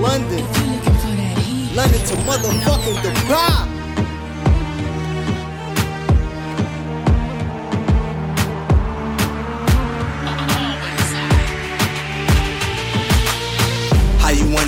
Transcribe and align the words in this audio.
London. 0.00 0.44
London 1.76 2.00
to 2.06 2.16
motherfucking 2.24 2.96
Dubai. 3.04 3.79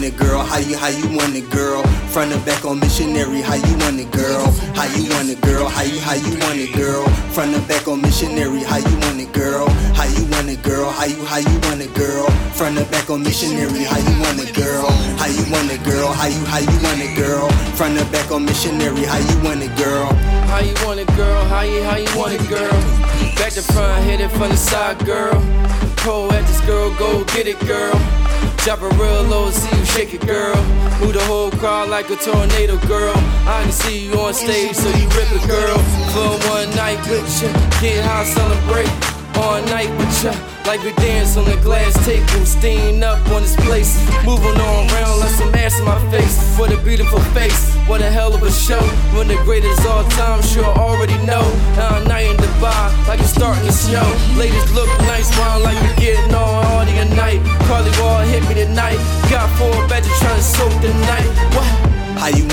Want 0.03 0.15
it, 0.15 0.19
girl? 0.19 0.43
How 0.43 0.59
you 0.59 0.77
how 0.77 0.89
you 0.89 1.17
want 1.17 1.37
it, 1.37 1.49
girl? 1.51 1.83
Front 2.11 2.33
and 2.33 2.45
back 2.45 2.65
on 2.65 2.81
missionary. 2.81 3.41
How 3.41 3.55
you 3.55 3.77
want 3.79 4.01
it, 4.01 4.11
girl? 4.11 4.51
How 4.75 4.87
you 4.97 5.09
want 5.11 5.31
it, 5.31 5.41
girl? 5.43 5.69
How 5.69 5.83
you 5.83 6.01
how 6.01 6.15
you 6.15 6.39
want 6.43 6.59
it, 6.59 6.75
girl? 6.75 7.07
Front 7.31 7.55
and 7.55 7.67
back 7.69 7.87
on 7.87 8.03
missionary. 8.03 8.65
How 8.65 8.79
you 8.79 8.97
want 9.07 9.21
it, 9.21 9.33
girl? 9.33 9.69
How 9.95 10.07
you 10.07 10.27
want 10.27 10.49
it, 10.51 10.63
girl? 10.65 10.91
How 10.91 11.05
you 11.05 11.25
how 11.25 11.39
you 11.39 11.59
want 11.71 11.83
it, 11.83 11.95
girl? 11.95 12.27
Front 12.59 12.79
and 12.79 12.91
back 12.91 13.11
on 13.11 13.23
missionary. 13.23 13.85
How 13.85 13.99
you 13.99 14.15
want 14.19 14.41
it, 14.43 14.55
girl? 14.55 14.91
How 15.23 15.29
you 15.29 15.45
want 15.55 15.71
it, 15.71 15.85
girl? 15.85 16.13
How 16.13 16.27
you 16.27 16.45
how 16.51 16.59
you 16.59 16.79
want 16.83 16.99
it, 16.99 17.15
girl? 17.15 17.49
Front 17.79 17.99
and 17.99 18.11
back 18.11 18.31
on 18.33 18.45
missionary. 18.45 19.05
How 19.05 19.19
you 19.19 19.37
want 19.45 19.63
it, 19.63 19.75
girl? 19.77 20.07
How 20.51 20.59
you 20.59 20.75
want 20.85 20.99
it, 20.99 21.07
girl? 21.15 21.45
How 21.47 21.63
you, 21.63 21.83
how 21.85 21.97
you 21.97 22.11
want 22.19 22.33
it, 22.35 22.49
girl? 22.49 22.75
Back 23.39 23.53
to 23.55 23.63
front, 23.63 24.05
hit 24.05 24.21
it 24.21 24.31
from 24.31 24.51
the 24.51 24.57
side, 24.57 24.99
girl. 25.07 25.39
Pull 26.03 26.33
at 26.33 26.45
this 26.47 26.61
girl, 26.67 26.91
go 26.99 27.25
get 27.27 27.47
it, 27.47 27.61
girl. 27.61 27.95
Drop 28.65 28.81
it 28.81 28.95
real 28.97 29.23
low, 29.25 29.51
see 29.51 29.77
you 29.77 29.85
shake 29.85 30.15
it, 30.15 30.25
girl. 30.25 30.55
Move 31.01 31.15
the 31.15 31.25
whole 31.27 31.51
crowd 31.51 31.89
like 31.89 32.09
a 32.11 32.17
tornado, 32.17 32.79
girl. 32.87 33.13
I 33.43 33.63
can 33.65 33.73
see 33.73 34.07
you 34.07 34.15
on 34.21 34.33
stage, 34.35 34.77
so 34.77 34.89
you 34.89 35.09
rip 35.19 35.27
it, 35.35 35.43
girl. 35.51 35.79
For 36.15 36.31
one 36.49 36.71
night 36.77 37.01
with 37.11 37.27
ya, 37.43 37.51
get 37.81 38.05
high, 38.05 38.23
celebrate. 38.23 38.87
All 39.35 39.61
night 39.75 39.91
with 39.99 40.15
ya, 40.23 40.31
like 40.65 40.81
we 40.85 40.93
dance 41.03 41.37
on 41.37 41.45
the 41.47 41.57
glass 41.57 41.93
table, 42.07 42.47
steaming 42.47 43.03
up 43.03 43.19
on 43.35 43.43
this 43.43 43.57
place. 43.67 43.99
Moving 44.25 44.55
on 44.55 44.87
around 44.93 45.19
like 45.19 45.35
some 45.35 45.53
ass 45.57 45.81
in 45.81 45.85
my 45.85 45.99
face. 46.13 46.39
What 46.57 46.71
a 46.71 46.77
beautiful 46.85 47.19
face, 47.35 47.75
what 47.89 48.01
a 48.01 48.11
hell 48.11 48.33
of 48.33 48.43
a 48.45 48.53
show. 48.53 48.85
One 49.19 49.29
of 49.29 49.39
the 49.39 49.43
greatest 49.43 49.85
all 49.87 50.05
time, 50.11 50.41
sure 50.43 50.65
already 50.65 51.19
know. 51.27 51.43
Now 51.75 51.99
night 52.05 52.31
in 52.31 52.37
Dubai, 52.37 53.09
like 53.09 53.19
it's 53.19 53.31
starting 53.31 53.67
to 53.67 53.73
snow. 53.73 54.07
Ladies 54.39 54.71
look 54.73 54.89
nice, 55.11 55.27
smile 55.35 55.61
like 55.61 55.81
we 55.83 55.89
getting 55.99 56.35
on 56.35 56.42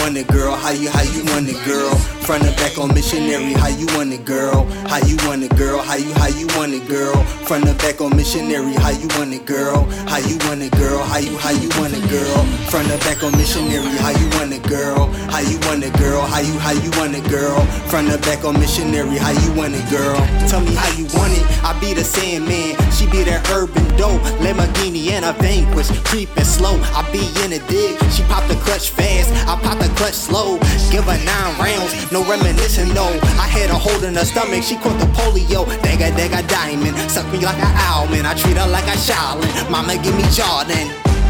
want 0.09 0.17
it, 0.17 0.27
girl? 0.33 0.55
How 0.55 0.71
you 0.71 0.89
how 0.89 1.03
you 1.03 1.23
want 1.25 1.47
it, 1.47 1.63
girl? 1.65 1.93
Front 2.25 2.43
and 2.43 2.55
back 2.57 2.79
on 2.79 2.93
missionary. 2.95 3.53
How 3.53 3.67
you 3.67 3.85
want 3.93 4.11
it, 4.11 4.25
girl? 4.25 4.65
How 4.89 4.97
you 5.05 5.15
want 5.27 5.43
it, 5.43 5.55
girl? 5.55 5.81
How 5.83 5.97
you 5.97 6.11
how 6.13 6.27
you 6.27 6.47
want 6.57 6.73
it, 6.73 6.87
girl? 6.87 7.13
Front 7.45 7.65
and 7.67 7.77
back 7.77 8.01
on 8.01 8.15
missionary. 8.15 8.73
How 8.73 8.89
you 8.89 9.07
want 9.19 9.33
it, 9.33 9.45
girl? 9.45 9.85
How 10.09 10.17
you 10.17 10.37
want 10.49 10.63
it, 10.63 10.71
girl? 10.71 11.03
How 11.03 11.19
you 11.19 11.37
how 11.37 11.51
you 11.51 11.69
want 11.77 11.93
it, 11.93 12.09
girl? 12.09 12.43
Front 12.73 12.89
and 12.89 12.99
back 13.01 13.21
on 13.21 13.37
missionary. 13.37 13.85
How 14.01 14.09
you 14.09 14.27
want 14.33 14.51
it, 14.51 14.63
girl? 14.63 15.13
How 15.29 15.41
you 15.41 15.59
want 15.69 15.83
it, 15.83 15.93
girl? 15.93 16.21
How 16.25 16.39
you 16.39 16.57
how 16.57 16.73
you 16.73 16.89
want 16.97 17.13
it, 17.13 17.29
girl? 17.29 17.61
Front 17.93 18.09
and 18.09 18.21
back 18.23 18.43
on 18.43 18.57
missionary. 18.59 19.17
How 19.17 19.29
you 19.29 19.53
want 19.53 19.75
it, 19.75 19.85
girl? 19.91 20.17
Tell 20.49 20.61
me 20.61 20.73
how 20.73 20.89
you 20.97 21.05
want 21.13 21.37
it. 21.37 21.45
I 21.61 21.77
be 21.79 21.93
the 21.93 22.03
Sandman. 22.03 22.73
She 22.97 23.05
be 23.05 23.21
that 23.29 23.45
urban 23.53 23.85
dope. 23.95 24.21
Lamborghini 24.41 25.13
and 25.13 25.25
a 25.25 25.33
vanquish. 25.33 25.93
Creeping 26.09 26.49
slow. 26.49 26.81
I 26.97 27.05
be 27.13 27.21
in 27.45 27.53
a 27.53 27.61
dig. 27.69 27.93
She 28.09 28.23
pop 28.23 28.47
the 28.49 28.55
clutch 28.65 28.89
fast. 28.89 29.29
I 29.45 29.53
pop 29.61 29.77
the 29.77 29.89
slow. 30.13 30.59
Give 30.91 31.05
her 31.05 31.19
nine 31.25 31.53
rounds. 31.59 32.11
No 32.11 32.23
reminiscing, 32.23 32.93
no. 32.93 33.07
I 33.37 33.47
had 33.47 33.69
a 33.69 33.77
hold 33.77 34.03
in 34.03 34.15
her 34.15 34.25
stomach. 34.25 34.63
She 34.63 34.75
caught 34.75 34.99
the 34.99 35.07
polio. 35.17 35.65
Dagger, 35.81 36.15
dagger, 36.15 36.47
diamond. 36.47 36.97
Suck 37.09 37.29
me 37.31 37.39
like 37.39 37.57
an 37.57 37.73
owl, 37.87 38.07
man. 38.07 38.25
I 38.25 38.33
treat 38.33 38.57
her 38.57 38.67
like 38.67 38.87
a 38.87 38.97
Shaolin. 38.97 39.71
Mama, 39.71 39.97
give 40.01 40.15
me 40.15 40.23
Jordan. 40.31 40.89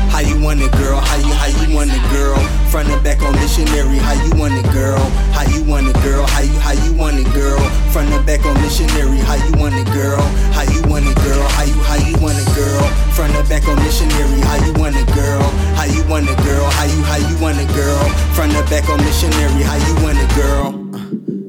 How 0.10 0.22
you 0.26 0.42
want 0.42 0.60
it, 0.60 0.72
girl? 0.74 1.00
How 1.00 1.18
you 1.22 1.32
how 1.32 1.48
you 1.48 1.76
want 1.76 1.92
it, 1.94 2.02
girl? 2.10 2.36
Front 2.73 2.89
and 2.89 3.02
back 3.04 3.22
on 3.22 3.32
missionary. 3.38 3.98
How 4.02 4.18
you 4.26 4.34
want 4.42 4.58
it, 4.58 4.66
girl? 4.73 4.98
How 5.38 5.45
you 5.45 5.64
want 5.64 5.88
it, 5.88 5.95
girl? 6.02 6.26
How 6.26 6.42
you 6.42 6.58
how 6.60 6.73
you 6.73 6.94
want 6.94 7.20
it, 7.20 7.30
girl? 7.32 7.62
Front 7.94 8.10
and 8.10 8.26
back 8.26 8.44
on 8.44 8.60
missionary. 8.60 9.20
How 9.20 9.38
you 9.38 9.54
want 9.62 9.76
it, 9.76 9.86
girl? 9.94 10.20
Missionary. 19.02 19.64
How 19.64 19.76
you 19.76 19.93
want 20.04 20.17
it, 20.17 20.30
girl? 20.36 20.76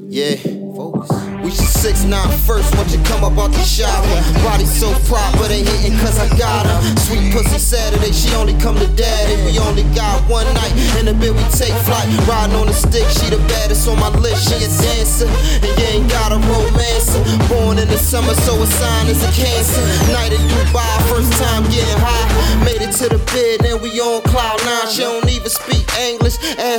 Yeah, 0.07 0.35
Phocus. 0.75 1.09
We 1.41 1.49
should 1.49 1.71
six 1.71 2.03
nine 2.03 2.29
first 2.45 2.75
once 2.77 2.93
you 2.93 3.01
come 3.03 3.23
up 3.23 3.37
out 3.39 3.51
the 3.51 3.63
shower. 3.63 4.05
Body 4.43 4.65
so 4.65 4.93
proper, 5.09 5.47
they 5.47 5.63
hitting 5.63 5.97
cause 5.99 6.19
I 6.19 6.27
got 6.37 6.67
her. 6.67 6.79
Sweet 7.07 7.33
pussy 7.33 7.57
Saturday, 7.57 8.11
she 8.11 8.35
only 8.35 8.53
come 8.59 8.75
to 8.77 8.87
daddy. 8.93 9.41
We 9.43 9.57
only 9.57 9.83
got 9.95 10.21
one 10.29 10.45
night, 10.53 10.73
in 10.99 11.05
the 11.09 11.15
bed 11.15 11.33
we 11.33 11.43
take 11.55 11.73
flight. 11.87 12.05
Riding 12.27 12.55
on 12.59 12.67
the 12.67 12.73
stick, 12.77 13.07
she 13.09 13.31
the 13.33 13.41
baddest 13.49 13.87
on 13.87 13.97
my 13.99 14.09
list. 14.19 14.51
She 14.51 14.61
a 14.61 14.69
dancer, 14.69 15.25
and 15.25 15.71
you 15.79 15.87
ain't 15.95 16.09
got 16.11 16.31
a 16.31 16.37
romance. 16.37 17.15
Born 17.49 17.79
in 17.79 17.87
the 17.87 17.97
summer, 17.97 18.35
so 18.45 18.61
a 18.61 18.67
sign 18.67 19.07
is 19.07 19.23
a 19.23 19.31
cancer. 19.31 19.81
Night 20.13 20.33
in 20.35 20.43
Dubai, 20.51 20.93
first 21.09 21.33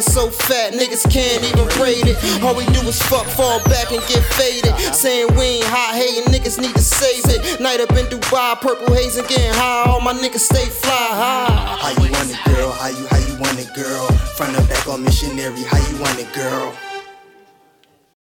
So 0.03 0.29
fat, 0.29 0.75
niggas 0.75 1.09
can't 1.11 1.45
even 1.45 1.65
rate 1.81 2.05
it. 2.05 2.19
All 2.43 2.55
we 2.55 2.67
do 2.67 2.81
is 2.89 3.01
fuck, 3.03 3.25
fall 3.25 3.63
back, 3.65 3.93
and 3.93 4.03
get 4.09 4.23
faded. 4.35 4.75
Saying 4.93 5.29
we 5.37 5.63
ain't 5.63 5.65
hot, 5.65 5.95
hating 5.95 6.27
niggas 6.33 6.61
need 6.61 6.75
to 6.75 6.83
save 6.83 7.25
it. 7.27 7.61
Night 7.61 7.81
up 7.81 7.91
in 7.93 8.07
Dubai, 8.07 8.61
purple 8.61 8.93
haze 8.95 9.17
and 9.17 9.27
getting 9.29 9.55
high. 9.55 9.85
All 9.87 10.01
my 10.01 10.12
niggas 10.12 10.41
stay 10.41 10.67
fly 10.67 10.91
high. 10.91 11.79
How 11.81 11.91
you 12.03 12.11
want 12.11 12.31
it, 12.31 12.45
girl? 12.45 12.73
How 12.73 12.89
you 12.89 13.07
how 13.07 13.19
you 13.19 13.41
want 13.41 13.59
it, 13.59 13.73
girl? 13.75 14.07
Front 14.37 14.57
and 14.57 14.69
back 14.69 14.87
on 14.89 15.03
missionary. 15.03 15.62
How 15.62 15.79
you 15.89 15.97
want 16.03 16.19
it, 16.19 16.33
girl? 16.35 16.77